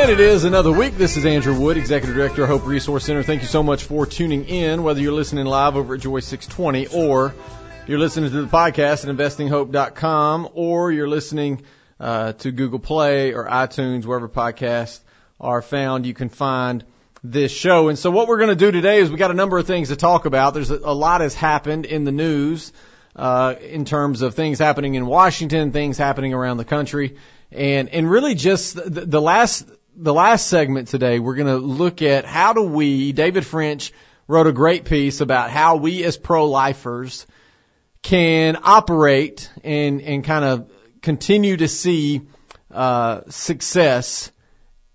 [0.00, 0.96] And it is another week.
[0.96, 3.22] This is Andrew Wood, Executive Director Hope Resource Center.
[3.22, 6.86] Thank you so much for tuning in, whether you're listening live over at Joy 620
[6.86, 7.34] or
[7.86, 11.60] you're listening to the podcast at investinghope.com or you're listening
[12.00, 15.00] uh, to Google Play or iTunes, wherever podcasts
[15.38, 16.06] are found.
[16.06, 16.82] You can find
[17.22, 17.90] this show.
[17.90, 19.88] And so what we're going to do today is we got a number of things
[19.88, 20.54] to talk about.
[20.54, 22.72] There's a, a lot has happened in the news
[23.14, 27.18] uh, in terms of things happening in Washington, things happening around the country,
[27.52, 29.66] and and really just the, the last
[30.02, 33.12] the last segment today, we're going to look at how do we.
[33.12, 33.92] David French
[34.26, 37.26] wrote a great piece about how we as pro-lifers
[38.02, 42.22] can operate and and kind of continue to see
[42.70, 44.32] uh, success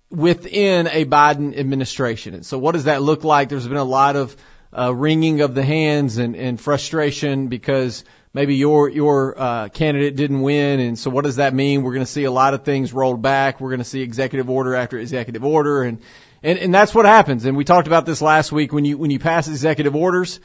[0.09, 2.33] within a Biden administration.
[2.33, 3.49] And so, what does that look like?
[3.49, 4.35] There's been a lot of
[4.73, 8.03] uh, wringing of the hands and, and frustration because
[8.35, 11.81] maybe your your uh, candidate didn't win, and so what does that mean?
[11.81, 13.61] We're going to see a lot of things rolled back.
[13.61, 16.01] We're going to see executive order after executive order, and
[16.43, 17.45] and and that's what happens.
[17.45, 20.41] And we talked about this last week when you when you pass executive orders,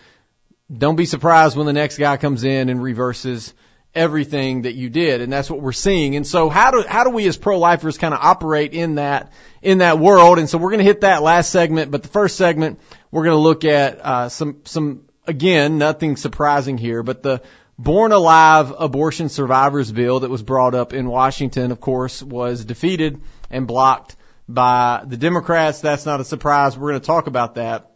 [0.72, 3.52] don't be surprised when the next guy comes in and reverses
[3.92, 7.10] everything that you did and that's what we're seeing and so how do how do
[7.10, 10.78] we as pro-lifers kind of operate in that in that world and so we're going
[10.78, 12.78] to hit that last segment but the first segment
[13.10, 17.42] we're going to look at uh, some some again nothing surprising here but the
[17.82, 23.22] Born Alive Abortion Survivors Bill that was brought up in Washington, of course, was defeated
[23.50, 25.80] and blocked by the Democrats.
[25.80, 26.76] That's not a surprise.
[26.76, 27.90] We're going to talk about that.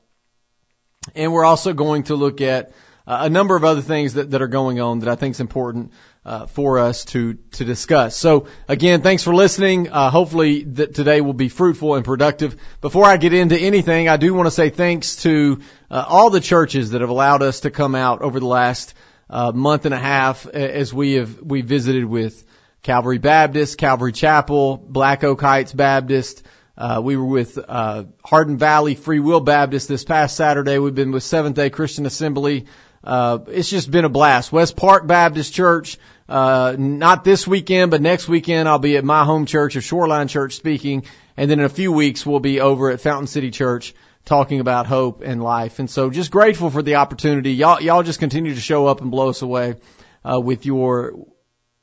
[1.15, 2.73] And we're also going to look at
[3.07, 5.41] uh, a number of other things that, that are going on that I think is
[5.41, 5.93] important
[6.25, 8.17] uh, for us to to discuss.
[8.17, 9.91] So again, thanks for listening.
[9.91, 12.57] Uh, hopefully that today will be fruitful and productive.
[12.81, 16.41] Before I get into anything, I do want to say thanks to uh, all the
[16.41, 18.95] churches that have allowed us to come out over the last
[19.30, 22.44] uh, month and a half as we have we visited with
[22.83, 26.43] Calvary Baptist, Calvary Chapel, Black Oak Heights Baptist.
[26.76, 30.78] Uh, we were with uh, Hardin Valley Free Will Baptist this past Saturday.
[30.78, 32.66] We've been with Seventh Day Christian Assembly.
[33.03, 34.53] Uh, it's just been a blast.
[34.53, 35.99] West Park Baptist Church.
[36.28, 40.28] Uh, not this weekend, but next weekend I'll be at my home church, or Shoreline
[40.28, 41.04] Church, speaking,
[41.37, 43.94] and then in a few weeks we'll be over at Fountain City Church
[44.25, 45.79] talking about hope and life.
[45.79, 47.53] And so just grateful for the opportunity.
[47.53, 49.77] Y'all, y'all just continue to show up and blow us away,
[50.25, 51.27] uh, with your,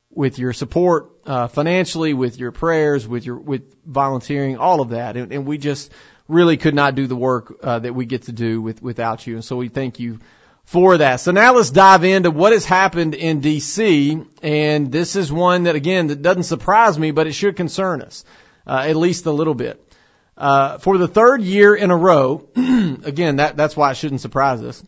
[0.09, 5.18] with your support, uh, financially, with your prayers, with your, with volunteering, all of that.
[5.18, 5.91] And, and we just
[6.28, 9.35] really could not do the work, uh, that we get to do with, without you.
[9.35, 10.19] And so we thank you
[10.63, 11.19] for that.
[11.19, 14.25] So now let's dive into what has happened in DC.
[14.41, 18.23] And this is one that again, that doesn't surprise me, but it should concern us,
[18.66, 19.91] uh, at least a little bit.
[20.37, 24.61] Uh, for the third year in a row, again, that, that's why it shouldn't surprise
[24.61, 24.83] us.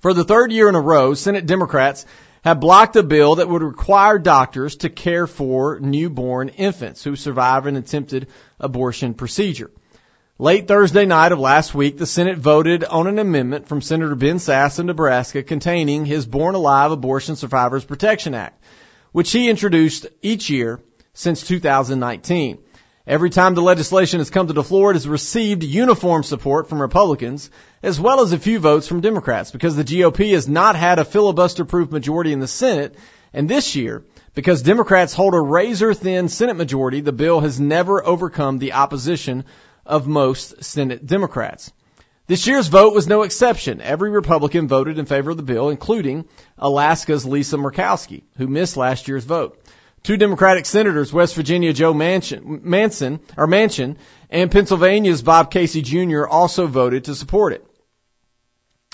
[0.00, 2.06] For the third year in a row, Senate Democrats
[2.42, 7.66] have blocked a bill that would require doctors to care for newborn infants who survive
[7.66, 9.70] an attempted abortion procedure.
[10.38, 14.36] Late Thursday night of last week, the Senate voted on an amendment from Senator Ben
[14.38, 18.60] Sasse of Nebraska containing his Born Alive Abortion Survivors Protection Act,
[19.12, 20.80] which he introduced each year
[21.14, 22.58] since 2019.
[23.04, 26.80] Every time the legislation has come to the floor, it has received uniform support from
[26.80, 27.50] Republicans,
[27.82, 31.04] as well as a few votes from Democrats, because the GOP has not had a
[31.04, 32.94] filibuster-proof majority in the Senate,
[33.32, 34.04] and this year,
[34.34, 39.46] because Democrats hold a razor-thin Senate majority, the bill has never overcome the opposition
[39.84, 41.72] of most Senate Democrats.
[42.28, 43.80] This year's vote was no exception.
[43.80, 46.26] Every Republican voted in favor of the bill, including
[46.56, 49.60] Alaska's Lisa Murkowski, who missed last year's vote.
[50.02, 53.96] Two Democratic senators, West Virginia Joe Manchin, Manson, or Manchin,
[54.30, 56.26] and Pennsylvania's Bob Casey Jr.
[56.26, 57.64] also voted to support it.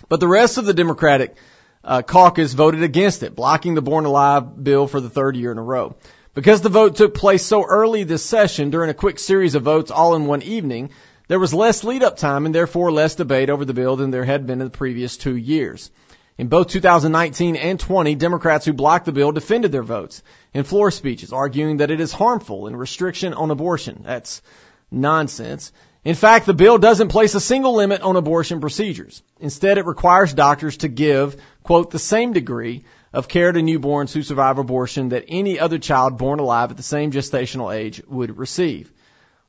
[0.09, 1.35] But the rest of the Democratic
[1.83, 5.59] uh, caucus voted against it, blocking the Born Alive bill for the third year in
[5.59, 5.97] a row.
[6.35, 9.91] Because the vote took place so early this session during a quick series of votes
[9.91, 10.91] all in one evening,
[11.27, 14.25] there was less lead up time and therefore less debate over the bill than there
[14.25, 15.91] had been in the previous two years.
[16.39, 20.23] In both 2019 and 20, Democrats who blocked the bill defended their votes
[20.55, 24.03] in floor speeches, arguing that it is harmful and restriction on abortion.
[24.05, 24.41] That's
[24.89, 25.73] nonsense.
[26.05, 29.21] In fact, the bill doesn't place a single limit on abortion procedures.
[29.41, 34.23] Instead, it requires doctors to give, quote, the same degree of care to newborns who
[34.23, 38.93] survive abortion that any other child born alive at the same gestational age would receive.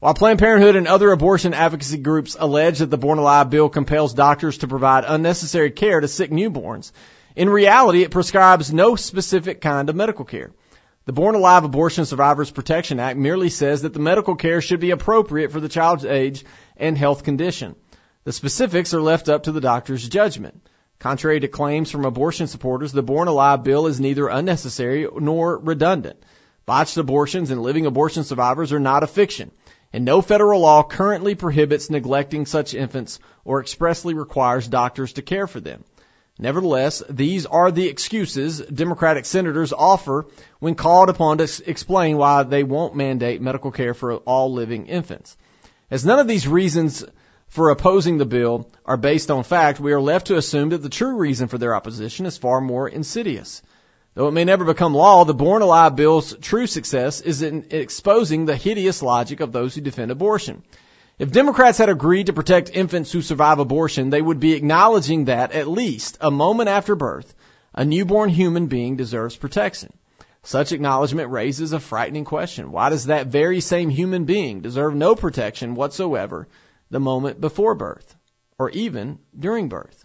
[0.01, 4.13] While Planned Parenthood and other abortion advocacy groups allege that the Born Alive bill compels
[4.13, 6.94] doctors to provide unnecessary care to sick newborns,
[7.36, 10.51] in reality it prescribes no specific kind of medical care.
[11.04, 14.92] The Born Alive Abortion Survivors Protection Act merely says that the medical care should be
[14.92, 16.46] appropriate for the child's age
[16.78, 17.75] and health condition.
[18.24, 20.66] The specifics are left up to the doctor's judgment.
[21.00, 26.24] Contrary to claims from abortion supporters, the Born Alive bill is neither unnecessary nor redundant.
[26.66, 29.51] Botched abortions and living abortion survivors are not a fiction.
[29.91, 35.47] And no federal law currently prohibits neglecting such infants or expressly requires doctors to care
[35.47, 35.83] for them.
[36.41, 40.27] Nevertheless, these are the excuses Democratic senators offer
[40.59, 45.36] when called upon to explain why they won't mandate medical care for all living infants.
[45.91, 47.03] As none of these reasons
[47.47, 50.88] for opposing the bill are based on fact, we are left to assume that the
[50.88, 53.62] true reason for their opposition is far more insidious.
[54.19, 58.44] Though it may never become law, the Born Alive Bill's true success is in exposing
[58.44, 60.62] the hideous logic of those who defend abortion.
[61.18, 65.54] If Democrats had agreed to protect infants who survive abortion, they would be acknowledging that,
[65.54, 67.33] at least a moment after birth,
[67.74, 69.94] a newborn human being deserves protection.
[70.44, 72.74] Such acknowledgement raises a frightening question.
[72.74, 76.50] Why does that very same human being deserve no protection whatsoever
[76.89, 78.18] the moment before birth,
[78.57, 79.99] or even during birth?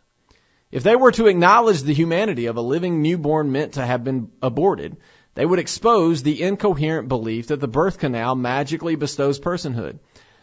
[0.75, 4.33] If they were to acknowledge the humanity of a living newborn meant to have been
[4.43, 4.97] aborted,
[5.37, 10.01] they would expose the incoherent belief that the birth canal magically bestows personhood,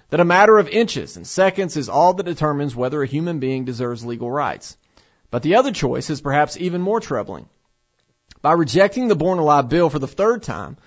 [0.09, 3.65] that a matter of inches and seconds is all that determines whether a human being
[3.65, 4.77] deserves legal rights.
[5.31, 7.49] But the other choice is perhaps even more troubling.
[8.41, 10.77] By rejecting the Born Alive bill for the third time,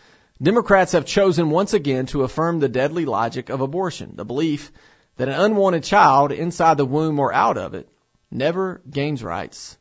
[0.40, 4.72] Democrats have chosen once again to affirm the deadly logic of abortion, the belief
[5.18, 7.90] that an unwanted child inside the womb or out of it
[8.30, 9.76] never gains rights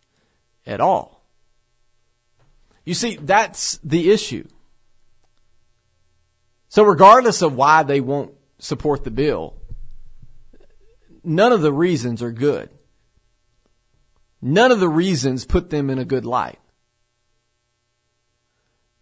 [0.65, 1.23] at all.
[2.85, 4.47] You see, that's the issue.
[6.69, 9.55] So regardless of why they won't support the bill,
[11.23, 12.69] none of the reasons are good.
[14.41, 16.59] None of the reasons put them in a good light.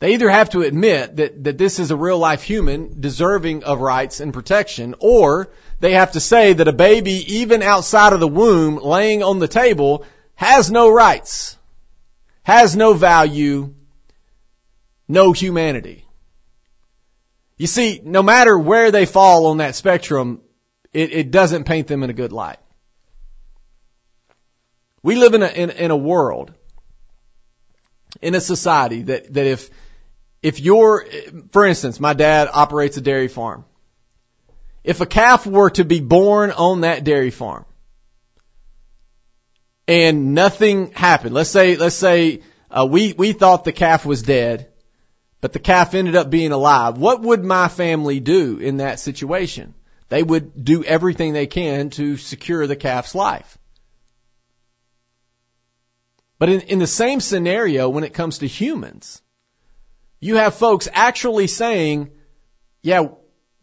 [0.02, 3.82] They either have to admit that, that this is a real life human deserving of
[3.82, 8.28] rights and protection, or they have to say that a baby, even outside of the
[8.28, 10.04] womb, laying on the table,
[10.34, 11.56] has no rights,
[12.42, 13.76] has no value,
[15.08, 16.04] no humanity.
[17.58, 20.42] You see, no matter where they fall on that spectrum,
[20.94, 22.58] it, it doesn't paint them in a good light.
[25.04, 26.56] We live in a, in, in a world,
[28.20, 29.70] in a society that, that if,
[30.42, 31.06] if you're,
[31.52, 33.66] for instance, my dad operates a dairy farm.
[34.84, 37.66] If a calf were to be born on that dairy farm
[39.88, 42.42] and nothing happened, let's say, let's say,
[42.72, 44.70] uh, we, we thought the calf was dead,
[45.40, 46.98] but the calf ended up being alive.
[46.98, 49.76] What would my family do in that situation?
[50.10, 53.58] They would do everything they can to secure the calf's life.
[56.40, 59.22] But in, in the same scenario, when it comes to humans,
[60.22, 62.12] you have folks actually saying,
[62.84, 63.10] yeah,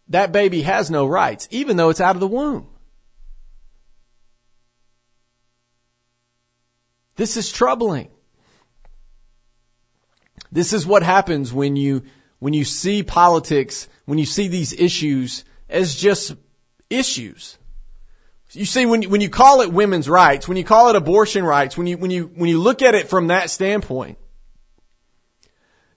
[0.09, 2.67] that baby has no rights, even though it's out of the womb.
[7.15, 8.09] This is troubling.
[10.51, 12.05] This is what happens when you,
[12.39, 16.35] when you see politics, when you see these issues as just
[16.91, 17.57] issues.
[18.53, 21.77] You see, when when you call it women's rights, when you call it abortion rights,
[21.77, 24.19] when you, when you, when you look at it from that standpoint,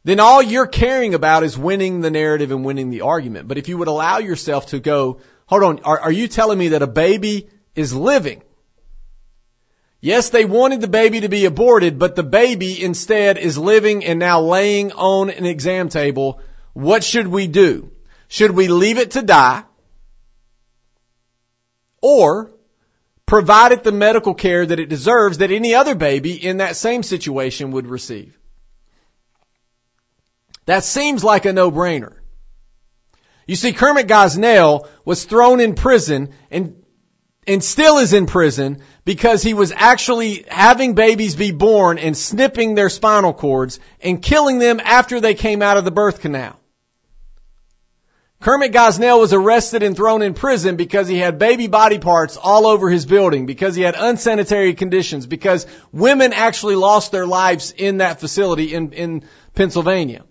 [0.03, 3.47] then all you're caring about is winning the narrative and winning the argument.
[3.47, 6.69] But if you would allow yourself to go, hold on, are, are you telling me
[6.69, 8.41] that a baby is living?
[9.99, 14.17] Yes, they wanted the baby to be aborted, but the baby instead is living and
[14.17, 16.41] now laying on an exam table.
[16.73, 17.91] What should we do?
[18.27, 19.63] Should we leave it to die?
[22.01, 22.49] Or
[23.27, 27.03] provide it the medical care that it deserves that any other baby in that same
[27.03, 28.40] situation would receive?
[30.65, 32.13] That seems like a no-brainer.
[33.47, 36.81] You see, Kermit Gosnell was thrown in prison and
[37.47, 42.75] and still is in prison because he was actually having babies be born and snipping
[42.75, 46.59] their spinal cords and killing them after they came out of the birth canal.
[48.41, 52.65] Kermit Gosnell was arrested and thrown in prison because he had baby body parts all
[52.65, 57.97] over his building, because he had unsanitary conditions, because women actually lost their lives in
[57.97, 60.23] that facility in, in Pennsylvania.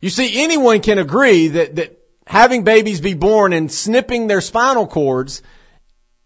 [0.00, 4.86] You see, anyone can agree that, that having babies be born and snipping their spinal
[4.86, 5.42] cords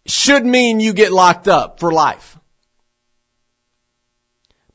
[0.06, 2.38] should mean you get locked up for life.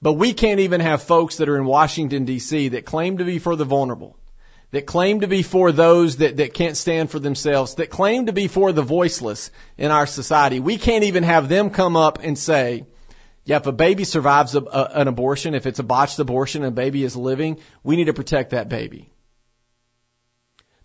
[0.02, 3.40] But we can't even have folks that are in Washington DC that claim to be
[3.40, 4.18] for the vulnerable,
[4.72, 8.34] that claim to be for those that, that can't stand for themselves, that claim to
[8.34, 10.60] be for the voiceless in our society.
[10.60, 12.86] We can't even have them come up and say,
[13.50, 16.72] yeah, if a baby survives a, a, an abortion, if it's a botched abortion and
[16.72, 19.10] a baby is living, we need to protect that baby.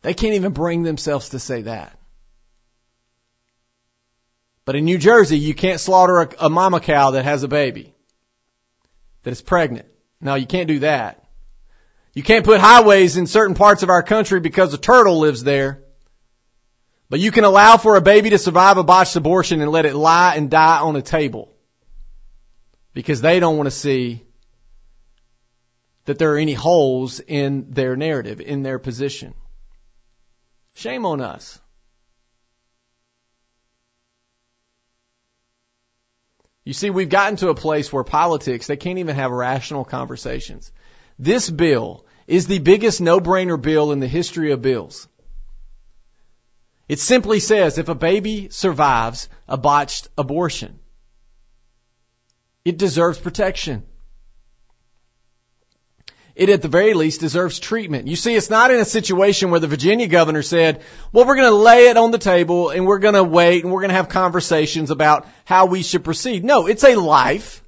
[0.01, 1.99] They can't even bring themselves to say that.
[4.65, 7.93] But in New Jersey, you can't slaughter a, a mama cow that has a baby,
[9.25, 9.85] that is pregnant.
[10.23, 11.23] No, you can't do that.
[12.15, 15.83] You can't put highways in certain parts of our country because a turtle lives there.
[17.11, 19.95] But you can allow for a baby to survive a botched abortion and let it
[19.95, 21.54] lie and die on a table.
[22.95, 24.25] Because they don't want to see
[26.05, 29.35] that there are any holes in their narrative, in their position.
[30.75, 31.61] Shame on us.
[36.65, 40.73] You see, we've gotten to a place where politics, they can't even have rational conversations.
[41.19, 45.07] This bill is the biggest no-brainer bill in the history of bills.
[46.89, 50.81] It simply says if a baby survives a botched abortion,
[52.65, 53.85] it deserves protection
[56.35, 58.09] it at the very least deserves treatment.
[58.09, 61.51] You see, it's not in a situation where the Virginia governor said, well, we're going
[61.51, 63.97] to lay it on the table and we're going to wait and we're going to
[63.97, 66.45] have conversations about how we should proceed.
[66.45, 67.63] No, it's a life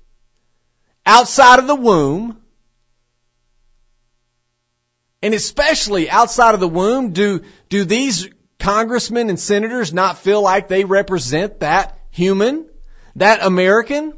[1.04, 2.42] outside of the womb.
[5.22, 10.68] And especially outside of the womb, do, do these congressmen and senators not feel like
[10.68, 12.68] they represent that human,
[13.14, 14.12] that American?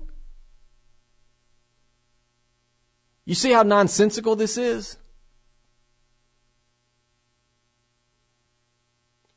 [3.29, 4.97] You see how nonsensical this is?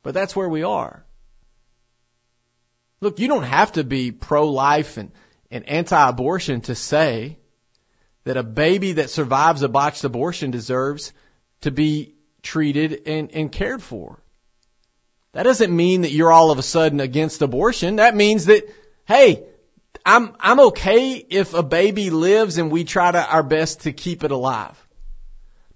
[0.02, 1.04] But that's where we are.
[3.02, 5.12] Look, you don't have to be pro-life and,
[5.50, 7.36] and anti-abortion to say
[8.24, 11.12] that a baby that survives a botched abortion deserves
[11.60, 14.22] to be treated and, and cared for.
[15.32, 17.96] That doesn't mean that you're all of a sudden against abortion.
[17.96, 18.64] That means that,
[19.04, 19.44] hey,
[20.04, 24.24] I'm, I'm okay if a baby lives and we try to our best to keep
[24.24, 24.76] it alive.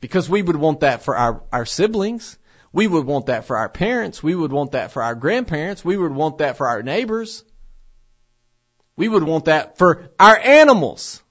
[0.00, 2.38] Because we would want that for our, our siblings.
[2.72, 4.22] We would want that for our parents.
[4.22, 5.84] We would want that for our grandparents.
[5.84, 7.44] We would want that for our neighbors.
[8.96, 11.22] We would want that for our animals.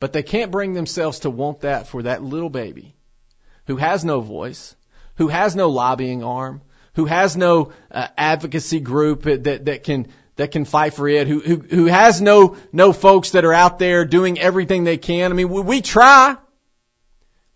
[0.00, 2.94] But they can't bring themselves to want that for that little baby
[3.66, 4.76] who has no voice,
[5.16, 6.62] who has no lobbying arm,
[6.94, 10.08] who has no uh, advocacy group that, that can
[10.38, 13.80] that can fight for it, who, who, who has no, no folks that are out
[13.80, 15.32] there doing everything they can.
[15.32, 16.36] I mean, we, we try.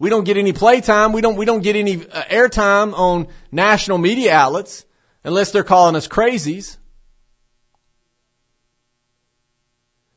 [0.00, 1.12] We don't get any play time.
[1.12, 4.84] We don't, we don't get any uh, airtime on national media outlets
[5.22, 6.76] unless they're calling us crazies.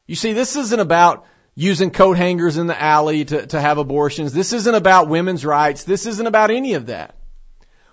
[0.08, 4.34] You see, this isn't about using coat hangers in the alley to, to have abortions.
[4.34, 5.84] This isn't about women's rights.
[5.84, 7.16] This isn't about any of that.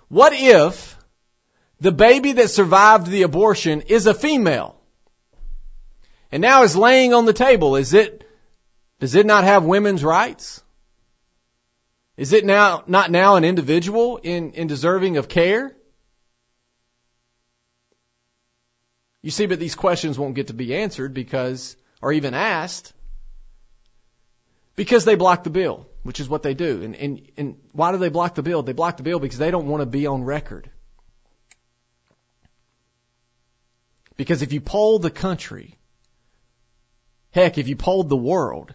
[0.07, 0.97] What if
[1.83, 4.79] the baby that survived the abortion is a female.
[6.31, 7.75] And now is laying on the table.
[7.75, 8.25] Is it,
[9.01, 10.63] does it not have women's rights?
[12.15, 15.75] Is it now, not now an individual in, in deserving of care?
[19.21, 22.93] You see, but these questions won't get to be answered because, or even asked,
[24.77, 26.81] because they block the bill, which is what they do.
[26.81, 28.63] And, and, and why do they block the bill?
[28.63, 30.69] They block the bill because they don't want to be on record.
[34.15, 35.77] Because if you polled the country,
[37.31, 38.73] heck, if you polled the world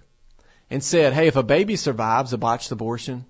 [0.71, 3.25] and said, hey, if a baby survives a botched abortion,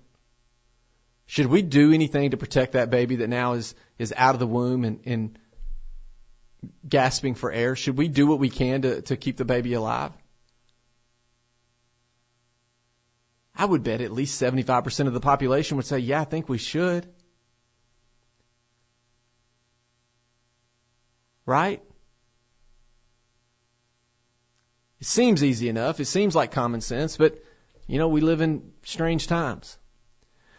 [1.25, 4.47] should we do anything to protect that baby that now is, is out of the
[4.47, 5.39] womb and, and
[6.87, 7.75] gasping for air?
[7.75, 10.11] Should we do what we can to, to keep the baby alive?
[13.55, 16.57] I would bet at least 75% of the population would say, yeah, I think we
[16.57, 17.05] should.
[21.45, 21.83] Right?
[24.99, 25.99] It seems easy enough.
[25.99, 27.43] It seems like common sense, but
[27.87, 29.77] you know, we live in strange times.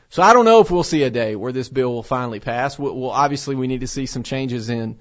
[0.08, 2.78] So I don't know if we'll see a day where this bill will finally pass.
[2.78, 4.98] We'll, we'll obviously we need to see some changes in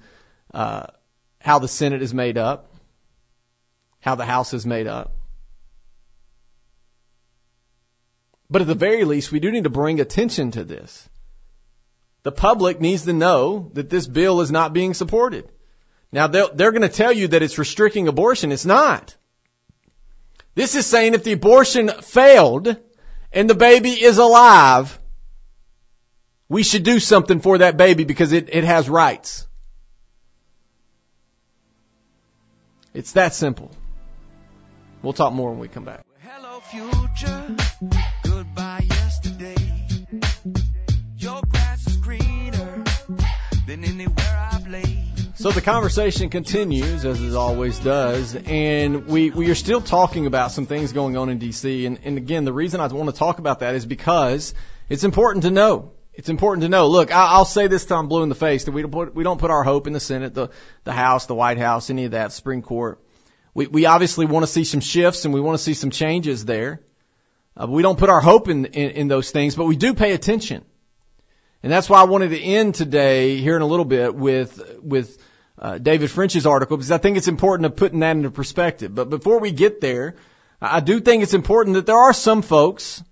[0.54, 0.86] uh,
[1.40, 2.72] how the Senate is made up,
[4.00, 5.16] how the House is made up.
[8.48, 11.08] But at the very least, we do need to bring attention to this.
[12.22, 15.48] The public needs to know that this bill is not being supported.
[16.12, 18.52] Now they're, they're going to tell you that it's restricting abortion.
[18.52, 19.16] It's not.
[20.54, 22.76] This is saying if the abortion failed
[23.32, 24.98] and the baby is alive,
[26.48, 29.46] we should do something for that baby because it, it has rights.
[32.92, 33.70] It's that simple.
[35.02, 36.04] We'll talk more when we come back.
[36.18, 37.99] Hello, future.
[45.40, 50.52] So the conversation continues as it always does, and we we are still talking about
[50.52, 51.86] some things going on in D.C.
[51.86, 54.52] And, and again, the reason I want to talk about that is because
[54.90, 55.92] it's important to know.
[56.12, 56.88] It's important to know.
[56.88, 59.24] Look, I, I'll say this time blue in the face that we don't put we
[59.24, 60.50] don't put our hope in the Senate, the
[60.84, 63.00] the House, the White House, any of that, Supreme Court.
[63.54, 66.44] We we obviously want to see some shifts and we want to see some changes
[66.44, 66.82] there.
[67.56, 70.12] Uh, we don't put our hope in, in, in those things, but we do pay
[70.12, 70.66] attention.
[71.62, 75.18] And that's why I wanted to end today here in a little bit with, with,
[75.60, 78.94] uh, David French's article because I think it's important to putting that into perspective.
[78.94, 80.16] But before we get there,
[80.60, 83.02] I do think it's important that there are some folks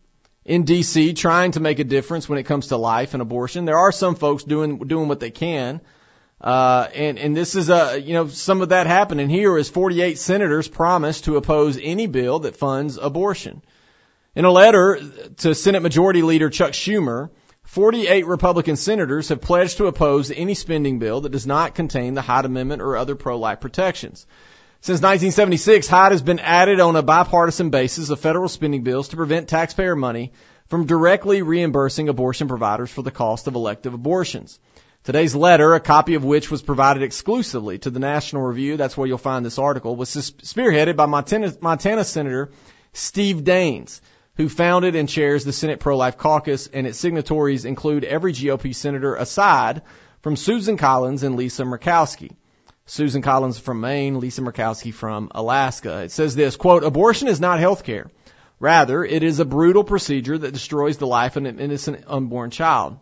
[0.45, 3.67] in DC trying to make a difference when it comes to life and abortion.
[3.67, 5.83] There are some folks doing, doing what they can.
[6.41, 10.17] Uh, and, and this is a, you know, some of that happening here is 48
[10.19, 13.63] senators promised to oppose any bill that funds abortion.
[14.35, 15.01] In a letter
[15.39, 17.29] to Senate Majority Leader Chuck Schumer,
[17.69, 22.23] 48 Republican senators have pledged to oppose any spending bill that does not contain the
[22.23, 24.27] Hyde Amendment or other pro-life protections.
[24.81, 29.17] Since 1976, Hyde has been added on a bipartisan basis of federal spending bills to
[29.17, 30.33] prevent taxpayer money
[30.69, 34.59] from directly reimbursing abortion providers for the cost of elective abortions.
[35.05, 39.07] Today's letter, a copy of which was provided exclusively to the National Review, that's where
[39.07, 42.51] you'll find this article, was spearheaded by Montana, Montana Senator
[42.95, 44.01] Steve Daines
[44.39, 49.17] who founded and chairs the Senate Pro-Life Caucus, and its signatories include every GOP senator
[49.17, 49.83] aside
[50.23, 52.31] from Susan Collins and Lisa Murkowski.
[52.87, 56.05] Susan Collins from Maine, Lisa Murkowski from Alaska.
[56.05, 58.11] It says this, quote, abortion is not health care.
[58.61, 62.99] Rather, it is a brutal procedure that destroys the life of an innocent unborn child.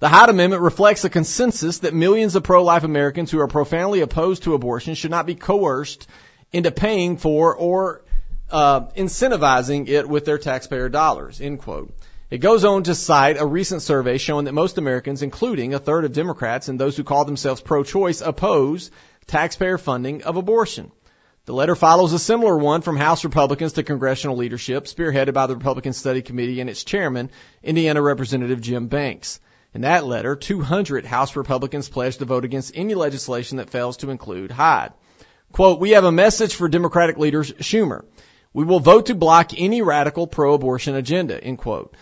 [0.00, 4.42] The Hyde Amendment reflects a consensus that millions of pro-life Americans who are profoundly opposed
[4.42, 6.06] to abortion should not be coerced
[6.52, 8.03] into paying for or
[8.50, 11.94] uh, incentivizing it with their taxpayer dollars, end quote.
[12.30, 16.04] It goes on to cite a recent survey showing that most Americans, including a third
[16.04, 18.90] of Democrats and those who call themselves pro-choice, oppose
[19.26, 20.90] taxpayer funding of abortion.
[21.46, 25.54] The letter follows a similar one from House Republicans to congressional leadership, spearheaded by the
[25.54, 27.30] Republican Study Committee and its chairman,
[27.62, 29.40] Indiana Representative Jim Banks.
[29.74, 34.10] In that letter, 200 House Republicans pledged to vote against any legislation that fails to
[34.10, 34.92] include Hyde.
[35.52, 38.04] Quote, we have a message for Democratic leaders Schumer.
[38.54, 41.94] We will vote to block any radical pro-abortion agenda, end quote.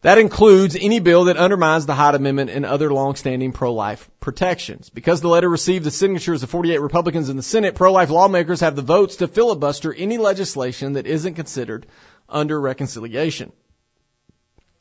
[0.00, 4.90] That includes any bill that undermines the Hyde Amendment and other long-standing pro-life protections.
[4.90, 8.76] Because the letter received the signatures of 48 Republicans in the Senate, pro-life lawmakers have
[8.76, 11.86] the votes to filibuster any legislation that isn't considered
[12.28, 13.52] under reconciliation.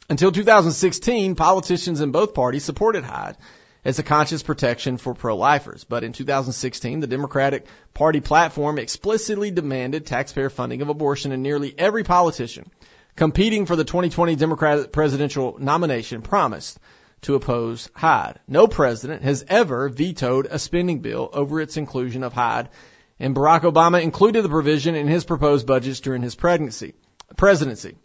[0.10, 3.38] Until 2016, politicians in both parties supported Hyde
[3.86, 5.84] as a conscious protection for pro-lifers.
[5.84, 11.74] But in 2016, the Democratic Party platform explicitly demanded taxpayer funding of abortion and nearly
[11.78, 12.70] every politician
[13.16, 16.80] competing for the 2020 Democratic presidential nomination promised
[17.22, 18.40] to oppose Hyde.
[18.48, 22.70] No president has ever vetoed a spending bill over its inclusion of Hyde,
[23.20, 26.96] and Barack Obama included the provision in his proposed budgets during his pregnancy,
[27.38, 27.96] presidency.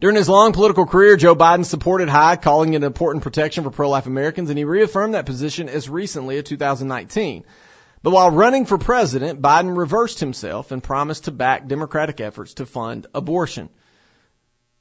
[0.00, 3.70] During his long political career, Joe Biden supported Hyde, calling it an important protection for
[3.70, 7.44] pro-life Americans, and he reaffirmed that position as recently as 2019.
[8.04, 12.66] But while running for president, Biden reversed himself and promised to back Democratic efforts to
[12.66, 13.70] fund abortion.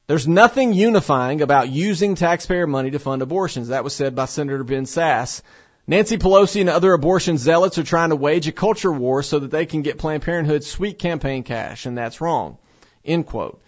[0.05, 3.69] There's nothing unifying about using taxpayer money to fund abortions.
[3.69, 5.41] That was said by Senator Ben Sasse.
[5.87, 9.49] Nancy Pelosi and other abortion zealots are trying to wage a culture war so that
[9.49, 12.59] they can get Planned Parenthood's sweet campaign cash, and that's wrong.
[13.03, 13.61] End quote.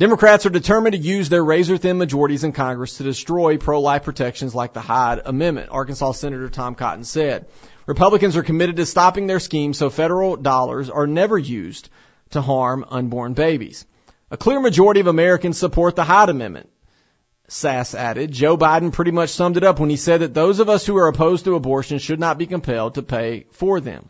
[0.00, 4.54] Democrats are determined to use their razor thin majorities in Congress to destroy pro-life protections
[4.54, 7.50] like the Hyde Amendment, Arkansas Senator Tom Cotton said.
[7.84, 11.90] Republicans are committed to stopping their scheme so federal dollars are never used
[12.30, 13.84] to harm unborn babies.
[14.30, 16.70] A clear majority of Americans support the Hyde Amendment.
[17.50, 20.70] Sasse added, Joe Biden pretty much summed it up when he said that those of
[20.70, 24.08] us who are opposed to abortion should not be compelled to pay for them.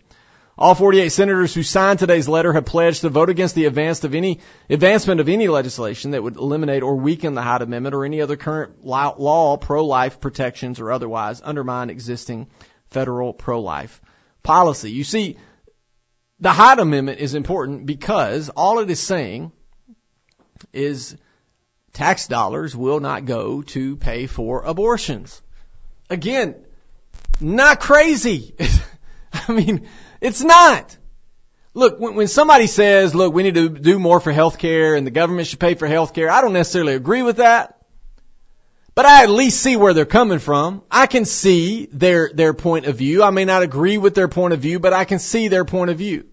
[0.60, 4.14] All 48 senators who signed today's letter have pledged to vote against the advance of
[4.14, 8.20] any, advancement of any legislation that would eliminate or weaken the Hyde Amendment or any
[8.20, 12.46] other current law, pro-life protections or otherwise undermine existing
[12.90, 14.02] federal pro-life
[14.42, 14.90] policy.
[14.90, 15.38] You see,
[16.40, 19.52] the Hyde Amendment is important because all it is saying
[20.74, 21.16] is
[21.94, 25.40] tax dollars will not go to pay for abortions.
[26.10, 26.54] Again,
[27.40, 28.54] not crazy.
[29.32, 29.88] I mean,
[30.20, 30.96] it's not.
[31.72, 35.12] Look, when, when somebody says, look, we need to do more for healthcare and the
[35.12, 37.76] government should pay for healthcare, I don't necessarily agree with that.
[38.94, 40.82] But I at least see where they're coming from.
[40.90, 43.22] I can see their, their point of view.
[43.22, 45.90] I may not agree with their point of view, but I can see their point
[45.90, 46.26] of view.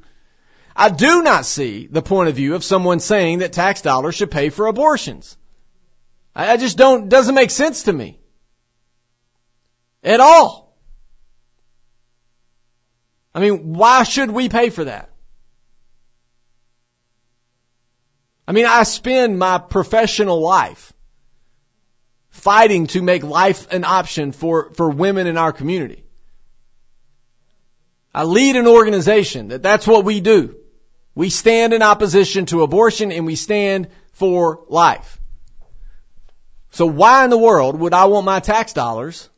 [0.75, 4.31] I do not see the point of view of someone saying that tax dollars should
[4.31, 5.37] pay for abortions.
[6.35, 8.19] I, I just don't, doesn't make sense to me.
[10.03, 10.66] At all.
[13.37, 15.11] I mean, why should we pay for that?
[18.47, 20.91] I mean, I spend my professional life
[22.31, 26.03] fighting to make life an option for, for women in our community.
[28.11, 30.55] I lead an organization that that's what we do.
[31.13, 35.21] We stand in opposition to abortion and we stand for life.
[36.71, 39.29] So why in the world would I want my tax dollars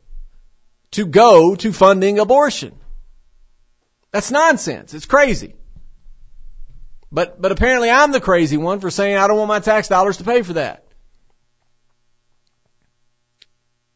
[0.92, 2.79] to go to funding abortion?
[4.12, 4.94] That's nonsense.
[4.94, 5.54] It's crazy.
[7.12, 10.18] But, but apparently I'm the crazy one for saying I don't want my tax dollars
[10.18, 10.86] to pay for that.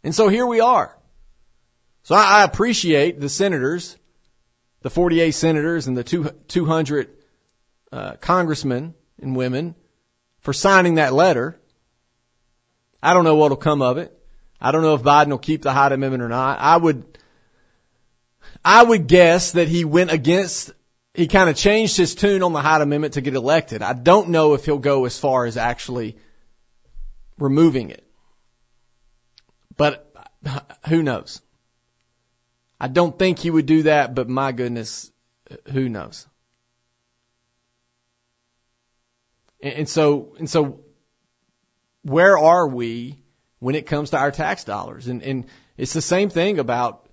[0.02, 0.96] And so here we are.
[2.02, 3.96] So I, I appreciate the senators,
[4.82, 7.08] the 48 senators and the two, 200
[7.90, 9.74] uh, congressmen and women
[10.40, 11.58] for signing that letter.
[13.02, 14.16] I don't know what'll come of it.
[14.60, 16.58] I don't know if Biden will keep the Hyde Amendment or not.
[16.58, 17.18] I would,
[18.64, 20.72] I would guess that he went against,
[21.12, 23.82] he kind of changed his tune on the Hyde Amendment to get elected.
[23.82, 26.16] I don't know if he'll go as far as actually
[27.38, 28.04] removing it.
[29.76, 30.10] But
[30.88, 31.42] who knows?
[32.80, 35.10] I don't think he would do that, but my goodness,
[35.70, 36.26] who knows?
[39.60, 40.80] And so, and so
[42.02, 43.18] where are we
[43.60, 45.08] when it comes to our tax dollars?
[45.08, 45.46] And, and
[45.78, 47.03] it's the same thing about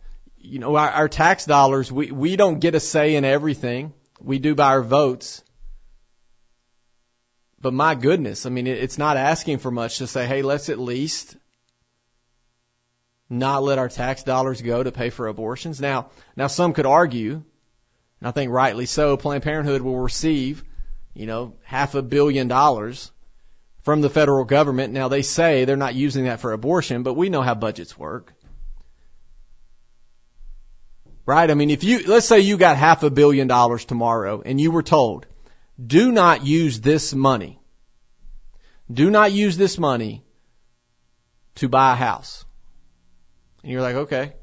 [0.44, 3.94] you know, our, our tax dollars, we, we don't get a say in everything.
[4.20, 5.44] We do by our votes.
[7.60, 10.70] But my goodness, I mean, it, it's not asking for much to say, hey, let's
[10.70, 11.36] at least
[13.30, 15.80] not let our tax dollars go to pay for abortions.
[15.80, 20.64] Now, now some could argue, and I think rightly so, Planned Parenthood will receive,
[21.14, 23.12] you know, half a billion dollars
[23.84, 24.94] from the federal government.
[24.94, 28.34] Now they say they're not using that for abortion, but we know how budgets work.
[31.26, 31.50] Right?
[31.50, 34.72] I mean, if you, let's say you got half a billion dollars tomorrow and you
[34.72, 35.28] were told,
[35.84, 37.60] do not use this money.
[38.92, 40.24] Do not use this money
[41.56, 42.46] to buy a house.
[43.64, 44.34] And you're like, okay.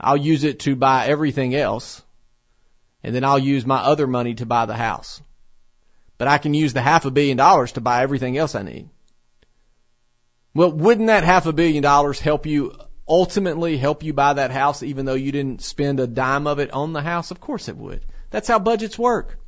[0.00, 2.02] I'll use it to buy everything else.
[3.02, 5.20] And then I'll use my other money to buy the house.
[6.16, 8.88] But I can use the half a billion dollars to buy everything else I need.
[10.54, 12.72] Well, wouldn't that half a billion dollars help you
[13.08, 16.72] ultimately help you buy that house even though you didn't spend a dime of it
[16.72, 17.30] on the house?
[17.30, 18.04] Of course it would.
[18.30, 19.38] That's how budgets work.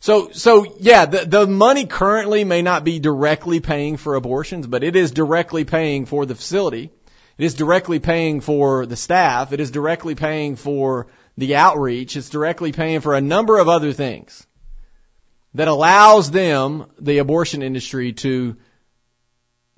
[0.00, 4.84] So, so yeah, the, the money currently may not be directly paying for abortions, but
[4.84, 6.90] it is directly paying for the facility.
[7.36, 9.52] It is directly paying for the staff.
[9.52, 12.16] It is directly paying for the outreach.
[12.16, 14.46] It's directly paying for a number of other things
[15.54, 18.56] that allows them, the abortion industry, to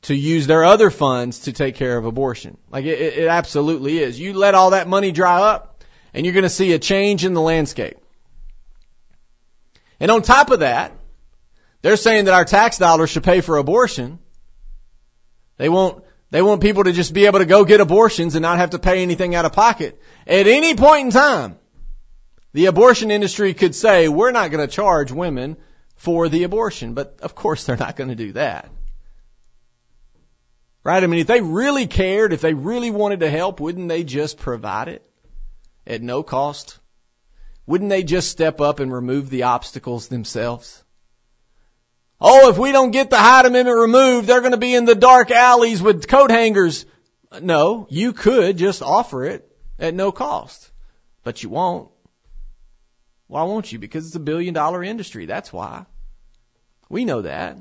[0.03, 2.57] to use their other funds to take care of abortion.
[2.71, 4.19] Like it, it absolutely is.
[4.19, 5.85] You let all that money dry up
[6.15, 7.99] and you're going to see a change in the landscape.
[9.99, 10.93] And on top of that,
[11.83, 14.19] they're saying that our tax dollars should pay for abortion.
[15.59, 18.59] They want, they want people to just be able to go get abortions and not
[18.59, 20.01] have to pay anything out of pocket.
[20.27, 21.59] At any point in time,
[22.53, 25.59] the abortion industry could say, we're not going to charge women
[25.97, 26.95] for the abortion.
[26.95, 28.71] But of course they're not going to do that.
[30.83, 31.03] Right?
[31.03, 34.38] I mean, if they really cared, if they really wanted to help, wouldn't they just
[34.38, 35.05] provide it
[35.87, 36.79] at no cost?
[37.66, 40.83] Wouldn't they just step up and remove the obstacles themselves?
[42.21, 44.95] Oh, if we don't get the Hyde Amendment removed, they're going to be in the
[44.95, 46.85] dark alleys with coat hangers.
[47.40, 50.71] No, you could just offer it at no cost,
[51.23, 51.88] but you won't.
[53.27, 53.79] Why won't you?
[53.79, 55.27] Because it's a billion dollar industry.
[55.27, 55.87] That's why.
[56.88, 57.57] We know that.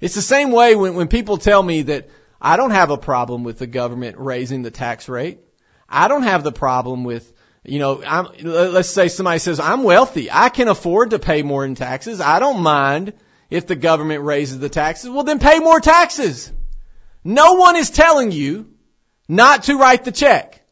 [0.00, 2.08] It's the same way when, when people tell me that
[2.40, 5.40] I don't have a problem with the government raising the tax rate.
[5.88, 7.30] I don't have the problem with,
[7.64, 10.30] you know, I'm, let's say somebody says, I'm wealthy.
[10.30, 12.20] I can afford to pay more in taxes.
[12.20, 13.12] I don't mind
[13.50, 15.10] if the government raises the taxes.
[15.10, 16.50] Well, then pay more taxes.
[17.22, 18.72] No one is telling you
[19.28, 20.62] not to write the check.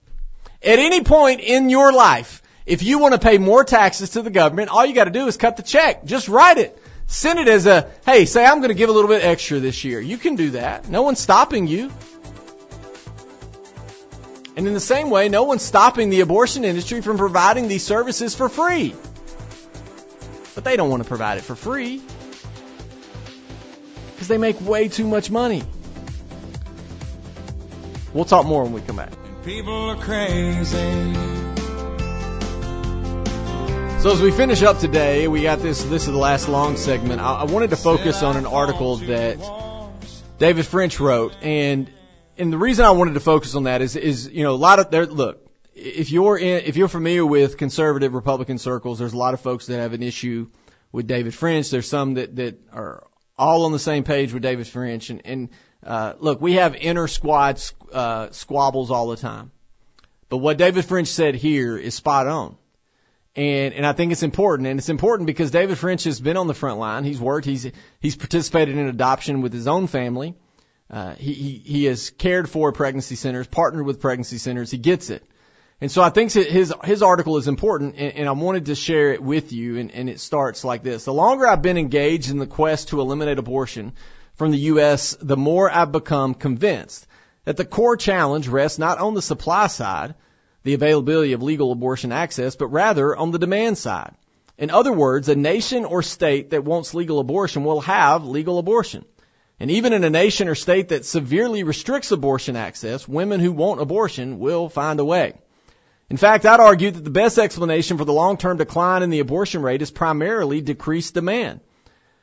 [0.63, 4.31] At any point in your life, if you want to pay more taxes to the
[4.31, 6.05] government, all you got to do is cut the check.
[6.05, 6.79] Just write it.
[7.09, 9.83] Send it as a, hey, say I'm going to give a little bit extra this
[9.83, 9.99] year.
[9.99, 10.91] You can do that.
[10.91, 11.91] No one's stopping you.
[14.57, 18.35] And in the same way, no one's stopping the abortion industry from providing these services
[18.35, 18.95] for free.
[20.55, 22.03] But they don't want to provide it for free
[24.13, 25.63] because they make way too much money.
[28.13, 29.13] We'll talk more when we come back.
[29.45, 31.58] People are crazy.
[34.01, 35.83] So as we finish up today, we got this.
[35.83, 37.21] This is the last long segment.
[37.21, 39.39] I, I wanted to focus on an article that
[40.39, 41.91] David French wrote, and
[42.37, 44.79] and the reason I wanted to focus on that is is you know a lot
[44.79, 45.05] of there.
[45.05, 49.41] Look, if you're in, if you're familiar with conservative Republican circles, there's a lot of
[49.41, 50.49] folks that have an issue
[50.93, 51.71] with David French.
[51.71, 53.05] There's some that that are
[53.37, 55.49] all on the same page with David French, and and
[55.85, 57.61] uh, look, we have inner squad
[57.93, 59.51] uh, squabbles all the time.
[60.29, 62.57] But what David French said here is spot on.
[63.39, 64.67] And, and I think it's important.
[64.67, 67.05] And it's important because David French has been on the front line.
[67.05, 67.47] He's worked.
[67.47, 67.71] He's,
[68.01, 70.35] he's participated in adoption with his own family.
[70.91, 74.73] Uh, he, he, he has cared for pregnancy centers, partnered with pregnancy centers.
[74.73, 75.23] He gets it.
[75.81, 79.13] And so I think his, his article is important and, and I wanted to share
[79.13, 81.05] it with you and, and it starts like this.
[81.05, 83.93] The longer I've been engaged in the quest to eliminate abortion
[84.35, 87.07] from the U.S., the more I've become convinced
[87.45, 90.17] that the core challenge rests not on the supply side,
[90.69, 94.15] the availability of legal abortion access, but rather on the demand side.
[94.59, 99.07] In other words, a nation or state that wants legal abortion will have legal abortion.
[99.59, 103.81] And even in a nation or state that severely restricts abortion access, women who want
[103.81, 105.39] abortion will find a way.
[106.11, 109.63] In fact, I'd argue that the best explanation for the long-term decline in the abortion
[109.63, 111.61] rate is primarily decreased demand.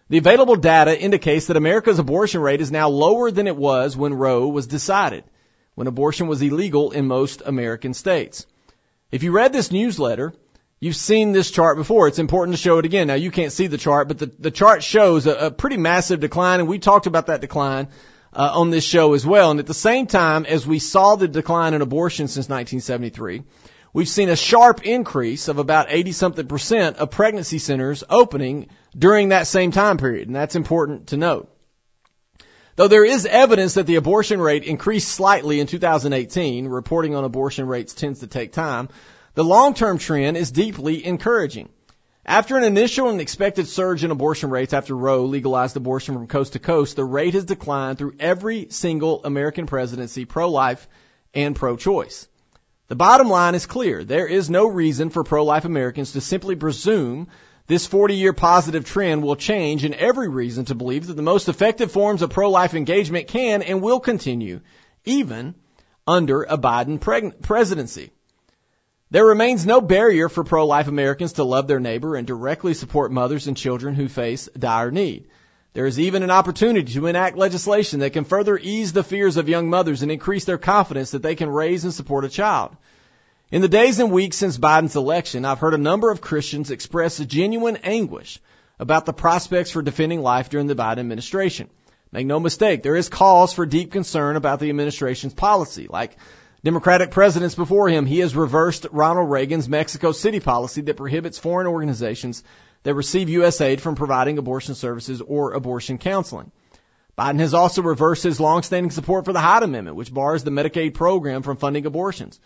[0.10, 4.14] The available data indicates that America's abortion rate is now lower than it was when
[4.14, 5.24] Roe was decided,
[5.76, 8.46] when abortion was illegal in most American states.
[9.12, 10.34] If you read this newsletter,
[10.80, 12.08] you've seen this chart before.
[12.08, 13.08] It's important to show it again.
[13.08, 16.20] Now you can't see the chart, but the, the chart shows a, a pretty massive
[16.20, 17.90] decline, and we talked about that decline
[18.34, 19.52] uh, on this show as well.
[19.52, 23.44] And at the same time as we saw the decline in abortion since 1973,
[23.94, 29.30] we've seen a sharp increase of about 80 something percent of pregnancy centers opening during
[29.30, 30.28] that same time period.
[30.28, 31.55] And that's important to note.
[32.76, 37.68] Though there is evidence that the abortion rate increased slightly in 2018, reporting on abortion
[37.68, 38.90] rates tends to take time,
[39.34, 41.70] the long-term trend is deeply encouraging.
[42.26, 46.54] After an initial and expected surge in abortion rates after Roe legalized abortion from coast
[46.54, 50.88] to coast, the rate has declined through every single American presidency pro-life
[51.34, 52.28] and pro-choice.
[52.88, 54.04] The bottom line is clear.
[54.04, 57.28] There is no reason for pro-life Americans to simply presume
[57.68, 61.92] this 40-year positive trend will change and every reason to believe that the most effective
[61.92, 64.62] forms of pro-life engagement can and will continue,
[65.04, 65.56] even
[66.06, 68.12] under a Biden preg- presidency.
[69.12, 73.48] There remains no barrier for pro-life Americans to love their neighbor and directly support mothers
[73.48, 75.28] and children who face dire need.
[75.74, 79.50] There is even an opportunity to enact legislation that can further ease the fears of
[79.50, 82.76] young mothers and increase their confidence that they can raise and support a child.
[83.52, 87.20] In the days and weeks since Biden's election, I've heard a number of Christians express
[87.20, 88.42] a genuine anguish
[88.80, 91.70] about the prospects for defending life during the Biden administration.
[92.12, 95.86] Make no mistake, there is cause for deep concern about the administration's policy.
[95.88, 96.18] Like
[96.64, 101.68] Democratic presidents before him, he has reversed Ronald Reagan's Mexico City policy that prohibits foreign
[101.68, 102.44] organizations
[102.82, 103.62] that receive U.S.
[103.62, 106.52] aid from providing abortion services or abortion counseling.
[107.16, 110.96] Biden has also reversed his longstanding support for the Hyde Amendment, which bars the Medicaid
[110.96, 112.40] program from funding abortions.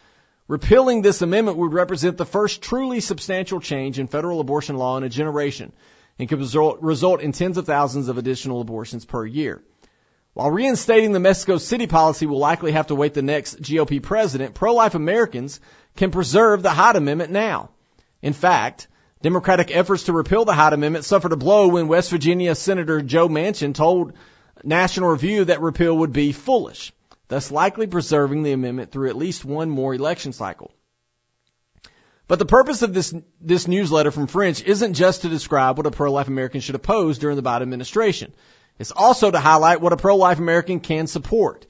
[0.50, 5.04] Repealing this amendment would represent the first truly substantial change in federal abortion law in
[5.04, 5.72] a generation
[6.18, 9.62] and could result, in tens of thousands of additional abortions per year.
[10.34, 14.56] While reinstating the Mexico City policy will likely have to wait the next GOP president,
[14.56, 15.60] pro-life Americans
[15.96, 17.70] can preserve the Hyde Amendment now.
[18.24, 18.88] In fact,
[19.22, 23.30] Democratic efforts to repeal the Hyde Amendment suffered a blow when West Virginia Senator Joe
[23.30, 24.14] Manchin told
[24.64, 26.92] National Review that repeal would be foolish,
[27.30, 30.72] thus likely preserving the amendment through at least one more election cycle.
[32.28, 35.92] But the purpose of this, this newsletter from French isn't just to describe what a
[35.92, 38.34] pro-life American should oppose during the Biden administration.
[38.78, 41.65] It's also to highlight what a pro-life American can support.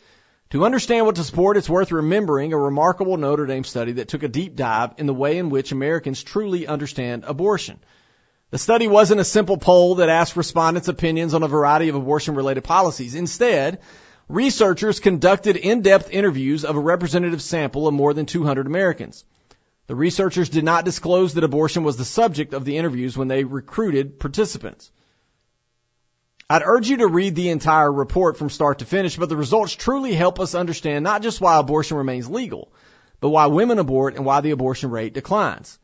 [0.50, 4.24] To understand what to support, it's worth remembering a remarkable Notre Dame study that took
[4.24, 7.80] a deep dive in the way in which Americans truly understand abortion.
[8.52, 12.36] The study wasn't a simple poll that asked respondents' opinions on a variety of abortion
[12.36, 13.14] related policies.
[13.14, 13.80] Instead,
[14.30, 19.26] researchers conducted in-depth interviews of a representative sample of more than 200 Americans.
[19.88, 23.44] The researchers did not disclose that abortion was the subject of the interviews when they
[23.44, 24.92] recruited participants.
[26.48, 29.74] I'd urge you to read the entire report from start to finish, but the results
[29.74, 32.72] truly help us understand not just why abortion remains legal,
[33.20, 35.80] but why women abort and why the abortion rate declines.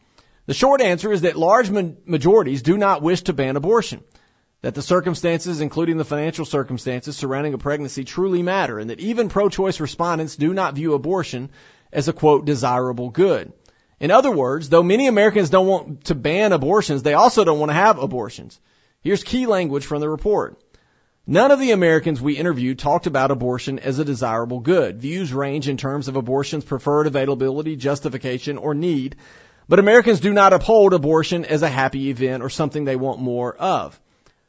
[0.45, 4.03] The short answer is that large majorities do not wish to ban abortion,
[4.61, 9.29] that the circumstances, including the financial circumstances surrounding a pregnancy, truly matter, and that even
[9.29, 11.49] pro-choice respondents do not view abortion
[11.93, 13.53] as a quote desirable good.
[13.99, 17.69] In other words, though many Americans don't want to ban abortions, they also don't want
[17.69, 18.59] to have abortions.
[19.01, 20.59] Here's key language from the report.
[21.27, 25.01] None of the Americans we interviewed talked about abortion as a desirable good.
[25.01, 29.15] Views range in terms of abortion's preferred availability, justification, or need,
[29.67, 33.55] but Americans do not uphold abortion as a happy event or something they want more
[33.55, 33.99] of.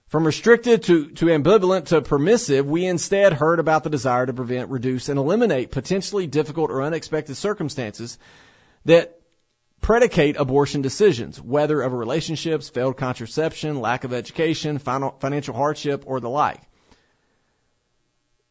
[0.09, 4.71] From restricted to, to ambivalent to permissive, we instead heard about the desire to prevent,
[4.71, 8.17] reduce, and eliminate potentially difficult or unexpected circumstances
[8.85, 9.21] that
[9.81, 16.31] predicate abortion decisions, whether of relationships, failed contraception, lack of education, financial hardship, or the
[16.31, 16.61] like.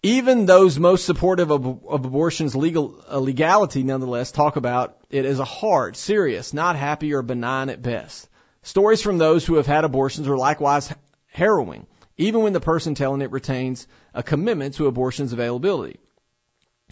[0.04, 5.40] Even those most supportive of, of abortion's legal uh, legality, nonetheless, talk about it as
[5.40, 8.30] a hard, serious, not happy, or benign at best.
[8.62, 10.94] Stories from those who have had abortions are likewise
[11.36, 11.86] harrowing,
[12.18, 16.00] even when the person telling it retains a commitment to abortion's availability.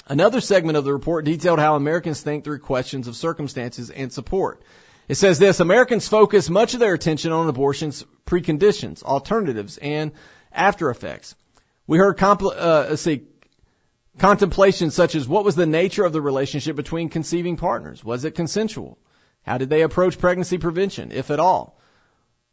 [0.07, 4.61] Another segment of the report detailed how Americans think through questions of circumstances and support.
[5.07, 10.11] It says this, Americans focus much of their attention on abortion's preconditions, alternatives, and
[10.51, 11.35] after effects.
[11.87, 13.23] We heard compl- uh, let's see,
[14.17, 18.03] contemplations such as what was the nature of the relationship between conceiving partners?
[18.03, 18.97] Was it consensual?
[19.43, 21.77] How did they approach pregnancy prevention, if at all?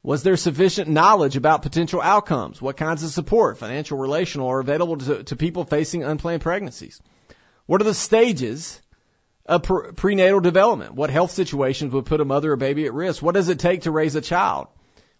[0.02, 2.62] Was there sufficient knowledge about potential outcomes?
[2.62, 7.00] What kinds of support, financial, relational, are available to, to people facing unplanned pregnancies?
[7.66, 8.80] What are the stages
[9.44, 10.94] of pre- prenatal development?
[10.94, 13.22] What health situations would put a mother or baby at risk?
[13.22, 14.68] What does it take to raise a child?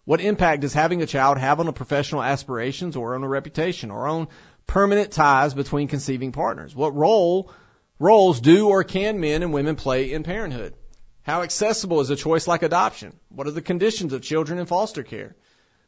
[0.03, 3.91] What impact does having a child have on a professional aspirations or on a reputation
[3.91, 4.29] or on
[4.65, 6.75] permanent ties between conceiving partners?
[6.75, 7.51] What role
[7.99, 10.73] roles do or can men and women play in parenthood?
[11.23, 13.13] How accessible is a choice like adoption?
[13.29, 15.35] What are the conditions of children in foster care?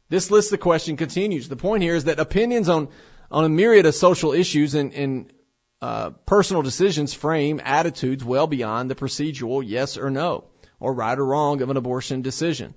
[0.10, 1.50] This list of question continues.
[1.50, 2.90] The point here is that opinions on
[3.32, 5.34] on a myriad of social issues and, and
[5.82, 10.46] uh, personal decisions frame attitudes well beyond the procedural yes or no,
[10.80, 12.76] or right or wrong of an abortion decision.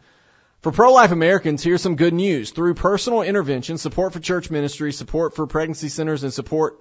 [0.63, 2.51] For pro-life Americans, here's some good news.
[2.51, 6.81] Through personal intervention, support for church ministry, support for pregnancy centers, and support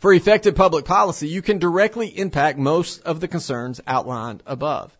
[0.00, 4.96] for effective public policy, you can directly impact most of the concerns outlined above.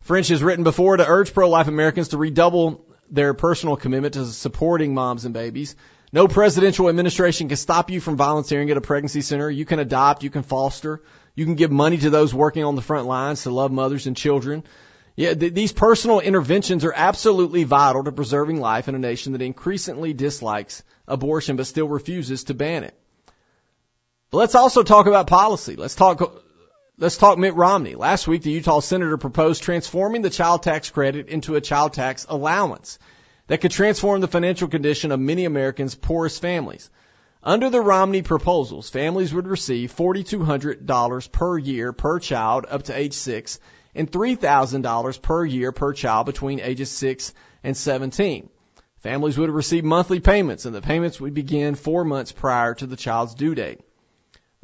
[0.00, 4.94] French has written before to urge pro-life Americans to redouble their personal commitment to supporting
[4.94, 5.76] moms and babies.
[6.10, 9.50] No presidential administration can stop you from volunteering at a pregnancy center.
[9.50, 11.02] You can adopt, you can foster,
[11.34, 14.16] you can give money to those working on the front lines to love mothers and
[14.16, 14.64] children.
[15.16, 19.42] Yeah, th- these personal interventions are absolutely vital to preserving life in a nation that
[19.42, 22.98] increasingly dislikes abortion but still refuses to ban it.
[24.34, 25.76] But let's also talk about policy.
[25.76, 26.42] Let's talk
[26.98, 27.94] Let's talk Mitt Romney.
[27.94, 32.26] Last week, the Utah senator proposed transforming the child tax credit into a child tax
[32.28, 32.98] allowance
[33.46, 36.90] that could transform the financial condition of many Americans' poorest families.
[37.44, 43.14] Under the Romney proposals, families would receive $4,200 per year per child up to age
[43.14, 43.60] 6
[43.94, 48.48] and $3,000 per year per child between ages 6 and 17.
[48.98, 52.96] Families would receive monthly payments and the payments would begin four months prior to the
[52.96, 53.78] child's due date.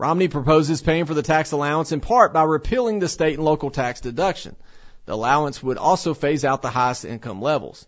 [0.01, 3.71] Romney proposes paying for the tax allowance in part by repealing the state and local
[3.71, 4.57] tax deduction.
[5.05, 7.87] The allowance would also phase out the highest income levels.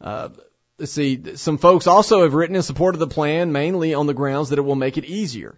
[0.00, 0.30] Uh,
[0.78, 4.14] let's see, some folks also have written in support of the plan, mainly on the
[4.14, 5.56] grounds that it will make it easier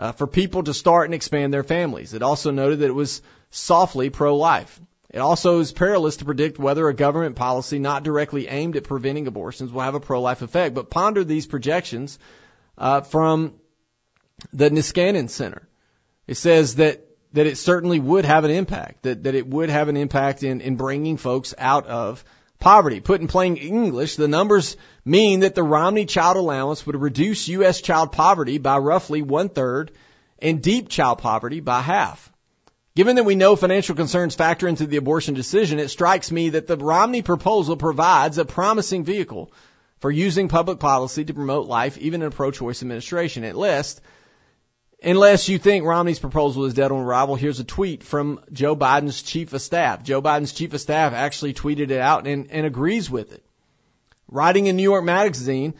[0.00, 2.12] uh, for people to start and expand their families.
[2.12, 4.80] It also noted that it was softly pro-life.
[5.10, 9.28] It also is perilous to predict whether a government policy not directly aimed at preventing
[9.28, 10.74] abortions will have a pro-life effect.
[10.74, 12.18] But ponder these projections
[12.76, 13.54] uh, from
[14.52, 15.68] the Niskanen Center.
[16.26, 17.00] It says that
[17.32, 19.02] that it certainly would have an impact.
[19.02, 22.24] That that it would have an impact in in bringing folks out of
[22.58, 23.00] poverty.
[23.00, 27.80] Put in plain English, the numbers mean that the Romney child allowance would reduce U.S.
[27.80, 29.90] child poverty by roughly one third
[30.38, 32.32] and deep child poverty by half.
[32.96, 36.68] Given that we know financial concerns factor into the abortion decision, it strikes me that
[36.68, 39.52] the Romney proposal provides a promising vehicle
[39.98, 43.42] for using public policy to promote life even in a pro-choice administration.
[43.42, 44.00] At least,
[45.02, 49.22] Unless you think Romney's proposal is dead on arrival, here's a tweet from Joe Biden's
[49.22, 50.02] chief of staff.
[50.02, 53.44] Joe Biden's chief of staff actually tweeted it out and, and agrees with it.
[54.28, 55.74] Writing in New York Magazine,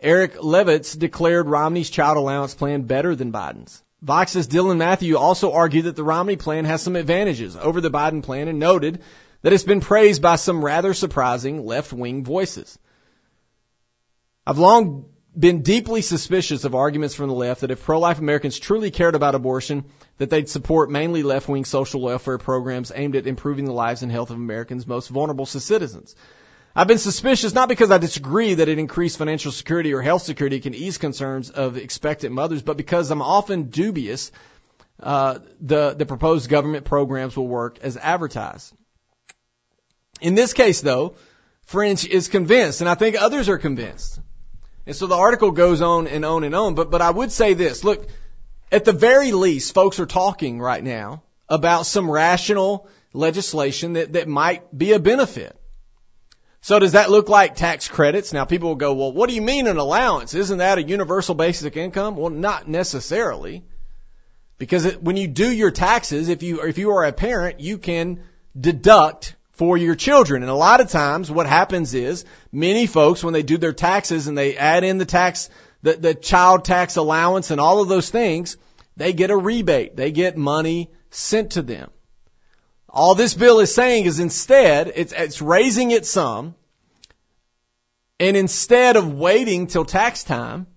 [0.00, 3.82] Eric Levitz declared Romney's child allowance plan better than Biden's.
[4.02, 8.22] Vox's Dylan Matthew also argued that the Romney plan has some advantages over the Biden
[8.22, 9.02] plan and noted
[9.42, 12.78] that it's been praised by some rather surprising left-wing voices.
[14.46, 18.90] I've long been deeply suspicious of arguments from the left that if pro-life Americans truly
[18.90, 19.84] cared about abortion,
[20.18, 24.30] that they'd support mainly left-wing social welfare programs aimed at improving the lives and health
[24.30, 26.16] of Americans' most vulnerable citizens.
[26.74, 30.60] I've been suspicious not because I disagree that an increased financial security or health security
[30.60, 34.30] can ease concerns of expectant mothers, but because I'm often dubious
[35.00, 38.74] uh, the the proposed government programs will work as advertised.
[40.20, 41.14] In this case, though,
[41.64, 44.20] French is convinced, and I think others are convinced
[44.86, 46.74] and so the article goes on and on and on.
[46.74, 47.84] But, but I would say this.
[47.84, 48.08] Look,
[48.72, 54.28] at the very least, folks are talking right now about some rational legislation that, that
[54.28, 55.56] might be a benefit.
[56.62, 58.32] So does that look like tax credits?
[58.32, 60.34] Now people will go, well, what do you mean an allowance?
[60.34, 62.16] Isn't that a universal basic income?
[62.16, 63.64] Well, not necessarily.
[64.58, 67.78] Because it, when you do your taxes, if you, if you are a parent, you
[67.78, 68.22] can
[68.58, 70.42] deduct for your children.
[70.42, 74.26] And a lot of times what happens is many folks, when they do their taxes
[74.26, 75.50] and they add in the tax
[75.82, 78.56] the, the child tax allowance and all of those things,
[78.96, 79.96] they get a rebate.
[79.96, 81.90] They get money sent to them.
[82.88, 86.54] All this bill is saying is instead, it's, it's raising it some,
[88.18, 90.68] and instead of waiting till tax time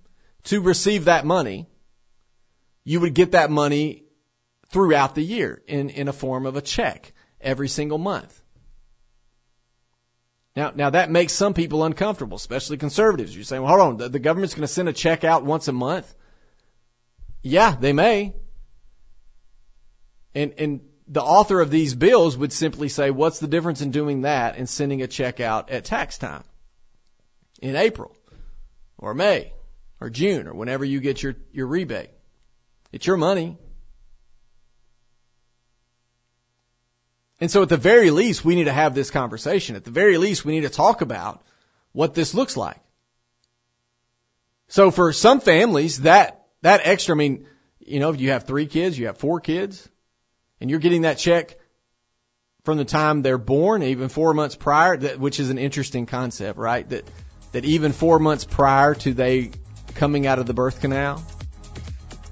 [0.43, 1.69] to receive that money,
[2.83, 4.03] you would get that money
[4.71, 8.42] throughout the year in, in a form of a check every single month.
[10.55, 13.35] Now, now that makes some people uncomfortable, especially conservatives.
[13.35, 15.67] You're saying, well, hold on, the, the government's going to send a check out once
[15.67, 16.13] a month.
[17.41, 18.33] Yeah, they may.
[20.35, 24.21] And, and the author of these bills would simply say, what's the difference in doing
[24.21, 26.43] that and sending a check out at tax time
[27.61, 28.15] in April
[28.97, 29.53] or May
[29.99, 32.11] or June or whenever you get your, your rebate?
[32.91, 33.57] It's your money.
[37.39, 39.75] And so at the very least, we need to have this conversation.
[39.75, 41.41] At the very least, we need to talk about
[41.91, 42.79] what this looks like.
[44.67, 47.45] So for some families, that, that extra, I mean,
[47.79, 49.87] you know, if you have three kids, you have four kids,
[50.61, 51.57] and you're getting that check
[52.63, 56.57] from the time they're born, even four months prior, that, which is an interesting concept,
[56.57, 56.87] right?
[56.89, 57.09] That,
[57.51, 59.51] that even four months prior to they
[59.95, 61.23] coming out of the birth canal,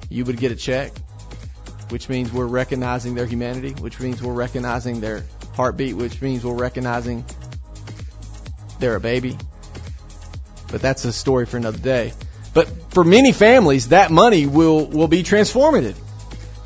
[0.10, 0.94] you would get a check
[1.92, 5.24] which means we're recognizing their humanity, which means we're recognizing their
[5.56, 7.26] heartbeat, which means we're recognizing
[8.80, 9.38] they're a baby.
[10.72, 12.14] But that's a story for another day.
[12.54, 15.96] But for many families, that money will, will be transformative.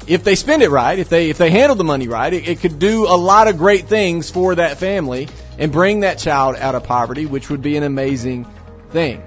[0.08, 2.60] If they spend it right, if they, if they handle the money right, it, it
[2.60, 6.76] could do a lot of great things for that family and bring that child out
[6.76, 8.46] of poverty, which would be an amazing
[8.92, 9.24] thing.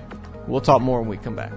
[0.47, 1.53] We'll talk more when we come back.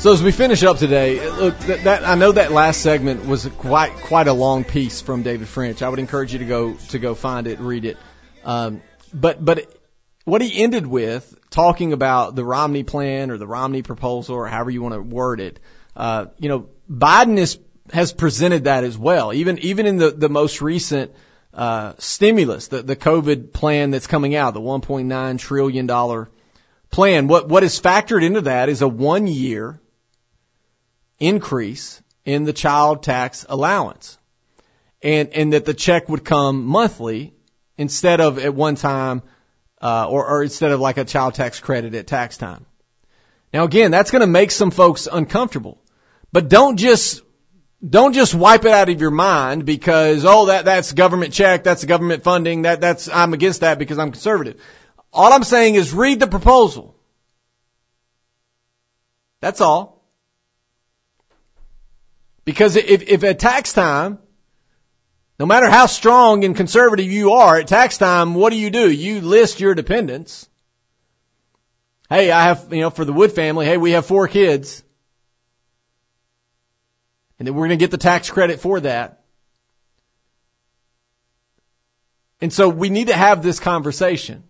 [0.00, 3.46] So as we finish up today, look, that, that, I know that last segment was
[3.58, 5.82] quite quite a long piece from David French.
[5.82, 7.98] I would encourage you to go to go find it, read it.
[8.44, 8.82] Um,
[9.12, 9.74] but but
[10.24, 14.70] what he ended with, talking about the Romney plan or the Romney proposal or however
[14.70, 15.60] you want to word it,
[15.94, 17.58] uh, you know, Biden is,
[17.92, 19.32] has presented that as well.
[19.32, 21.12] Even even in the the most recent
[21.52, 26.30] uh, stimulus, the the COVID plan that's coming out, the 1.9 trillion dollar
[26.90, 27.28] plan.
[27.28, 29.80] What, what is factored into that is a one year
[31.18, 34.18] increase in the child tax allowance.
[35.02, 37.32] And, and that the check would come monthly
[37.78, 39.22] instead of at one time,
[39.80, 42.66] uh, or, or instead of like a child tax credit at tax time.
[43.52, 45.80] Now again, that's going to make some folks uncomfortable,
[46.32, 47.22] but don't just
[47.86, 51.82] don't just wipe it out of your mind because oh that that's government check that's
[51.82, 54.60] government funding that that's I'm against that because I'm conservative.
[55.12, 56.94] All I'm saying is read the proposal.
[59.40, 60.04] That's all.
[62.44, 64.18] Because if, if at tax time,
[65.38, 68.90] no matter how strong and conservative you are, at tax time, what do you do?
[68.90, 70.48] You list your dependents.
[72.08, 74.82] Hey, I have, you know, for the Wood family, hey, we have four kids.
[77.38, 79.22] And then we're going to get the tax credit for that.
[82.42, 84.44] And so we need to have this conversation.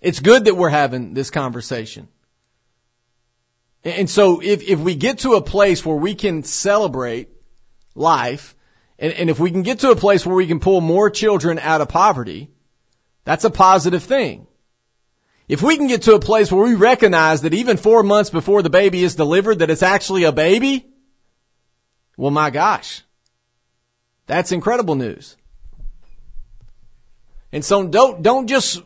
[0.00, 2.08] It's good that we're having this conversation.
[3.84, 7.28] And so if, if we get to a place where we can celebrate
[7.94, 8.54] life,
[8.98, 11.58] and, and if we can get to a place where we can pull more children
[11.58, 12.50] out of poverty,
[13.24, 14.46] that's a positive thing.
[15.48, 18.62] If we can get to a place where we recognize that even four months before
[18.62, 20.86] the baby is delivered, that it's actually a baby,
[22.16, 23.02] well my gosh,
[24.26, 25.36] that's incredible news.
[27.50, 28.82] And so don't, don't just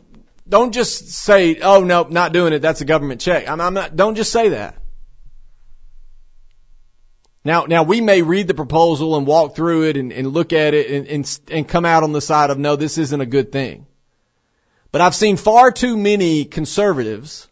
[0.47, 2.59] don't just say, "Oh no, not doing it.
[2.59, 3.95] That's a government check." I'm, I'm not.
[3.95, 4.77] Don't just say that.
[7.45, 10.73] Now, now we may read the proposal and walk through it and, and look at
[10.73, 13.51] it and, and, and come out on the side of no, this isn't a good
[13.51, 13.85] thing.
[14.91, 17.49] But I've seen far too many conservatives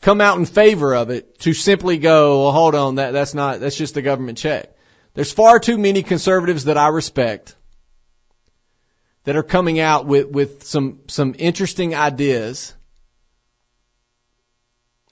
[0.00, 3.60] come out in favor of it to simply go, well, hold on, that, that's not,
[3.60, 4.70] that's just a government check.
[5.14, 7.56] There's far too many conservatives that I respect
[9.24, 12.74] that are coming out with, with some, some interesting ideas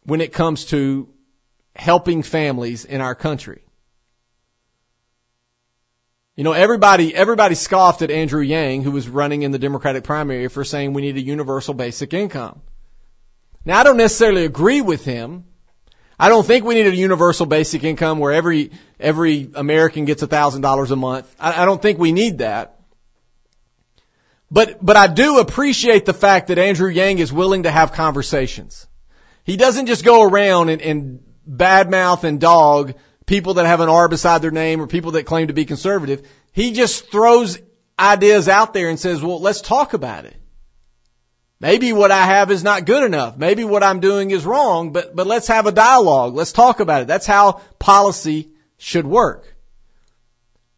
[0.05, 1.09] when it comes to
[1.75, 3.63] helping families in our country.
[6.37, 10.49] You know, everybody, everybody scoffed at Andrew Yang, who was running in the Democratic primary
[10.49, 12.61] for saying we need a universal basic income.
[13.65, 15.45] Now, I don't necessarily agree with him.
[16.19, 20.27] I don't think we need a universal basic income where every, every American gets a
[20.27, 21.35] thousand dollars a month.
[21.39, 22.82] I, I don't think we need that.
[24.53, 28.87] But, but I do appreciate the fact that Andrew Yang is willing to have conversations.
[29.45, 32.93] He doesn't just go around and, and badmouth and dog
[33.25, 36.29] people that have an R beside their name or people that claim to be conservative.
[36.53, 37.59] He just throws
[37.99, 40.37] ideas out there and says, well, let's talk about it.
[41.59, 43.39] Maybe what I have is not good enough.
[43.39, 46.35] Maybe what I'm doing is wrong, but, but let's have a dialogue.
[46.35, 47.09] Let's talk about it.
[47.09, 49.52] That's how policy should work.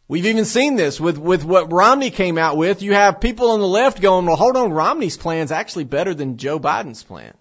[0.07, 2.83] We've even seen this with, with what Romney came out with.
[2.83, 6.13] You have people on the left going, well, hold on, Romney's plan is actually better
[6.13, 7.33] than Joe Biden's plan.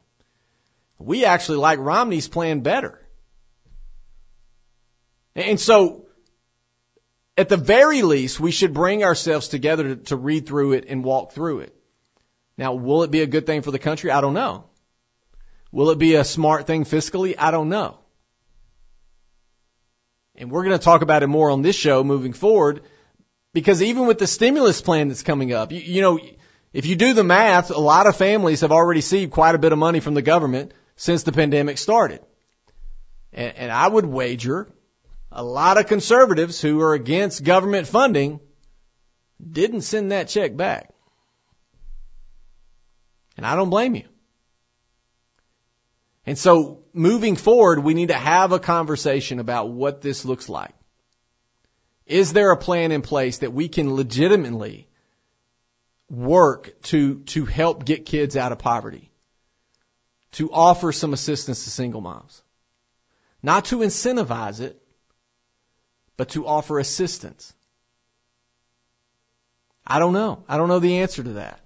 [0.98, 3.00] We actually like Romney's plan better.
[5.36, 6.06] And so,
[7.36, 11.04] at the very least, we should bring ourselves together to, to read through it and
[11.04, 11.74] walk through it.
[12.56, 14.10] Now, will it be a good thing for the country?
[14.10, 14.64] I don't know.
[15.72, 17.34] Will it be a smart thing fiscally?
[17.36, 17.98] I don't know.
[20.36, 22.82] And we're going to talk about it more on this show moving forward
[23.52, 26.18] because even with the stimulus plan that's coming up, you, you know,
[26.72, 29.72] if you do the math, a lot of families have already received quite a bit
[29.72, 32.20] of money from the government since the pandemic started.
[33.32, 34.68] And, and I would wager
[35.30, 38.40] a lot of conservatives who are against government funding
[39.40, 40.90] didn't send that check back.
[43.36, 44.04] And I don't blame you.
[46.24, 50.74] And so moving forward, we need to have a conversation about what this looks like.
[52.06, 54.88] Is there a plan in place that we can legitimately
[56.10, 59.10] work to, to help get kids out of poverty?
[60.32, 62.42] To offer some assistance to single moms?
[63.42, 64.80] Not to incentivize it,
[66.16, 67.52] but to offer assistance.
[69.86, 70.44] I don't know.
[70.48, 71.60] I don't know the answer to that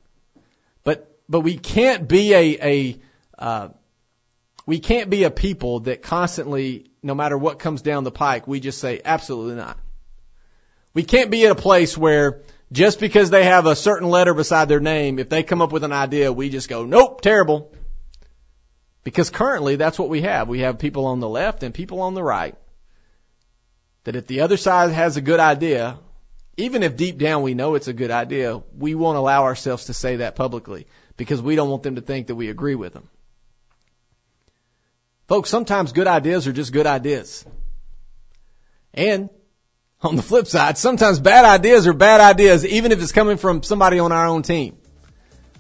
[0.89, 3.01] but but we can't be a, a
[3.39, 3.69] uh,
[4.69, 8.61] we can't be a people that constantly, no matter what comes down the pike, we
[8.61, 9.79] just say absolutely not.
[10.93, 14.69] We can't be at a place where just because they have a certain letter beside
[14.69, 17.73] their name, if they come up with an idea, we just go, nope, terrible.
[19.05, 20.49] Because currently that's what we have.
[20.49, 22.55] We have people on the left and people on the right.
[24.05, 25.99] That if the other side has a good idea,
[26.59, 29.95] even if deep down we know it's a good idea, we won't allow ourselves to
[29.95, 33.09] say that publicly because we don't want them to think that we agree with them.
[35.29, 37.45] Folks, sometimes good ideas are just good ideas.
[38.95, 39.29] And
[40.01, 43.63] on the flip side, sometimes bad ideas are bad ideas, even if it's coming from
[43.63, 44.79] somebody on our own team.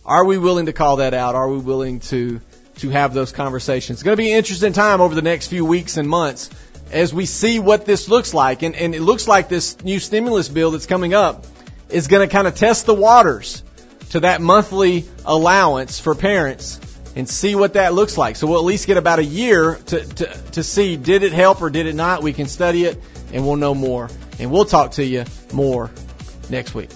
[0.06, 1.34] Are we willing to call that out?
[1.34, 2.40] Are we willing to,
[2.76, 3.98] to have those conversations?
[3.98, 6.48] It's going to be an interesting time over the next few weeks and months
[6.90, 8.62] as we see what this looks like.
[8.62, 11.44] And, and it looks like this new stimulus bill that's coming up
[11.90, 13.62] is going to kind of test the waters
[14.10, 16.80] to that monthly allowance for parents
[17.18, 18.36] and see what that looks like.
[18.36, 21.60] So we'll at least get about a year to, to, to see did it help
[21.60, 22.22] or did it not.
[22.22, 22.96] We can study it
[23.32, 24.08] and we'll know more.
[24.38, 25.90] And we'll talk to you more
[26.48, 26.90] next week.